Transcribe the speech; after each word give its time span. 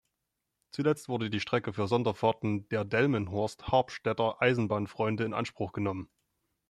Zuletzt 0.71 1.09
wurde 1.09 1.29
die 1.29 1.39
Strecke 1.39 1.73
für 1.73 1.87
Sonderfahrten 1.87 2.67
der 2.69 2.85
Delmenhorst-Harpstedter 2.85 4.41
Eisenbahnfreunde 4.41 5.23
in 5.25 5.35
Anspruch 5.35 5.73
genommen. 5.73 6.09